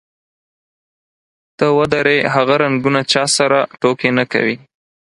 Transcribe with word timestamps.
ته 1.57 1.65
ودرې، 1.77 2.17
هغه 2.33 2.55
رنګونه 2.63 3.01
چا 3.11 3.23
سره 3.37 3.59
ټوکې 3.79 4.09
نه 4.17 4.23
کوي. 4.31 4.55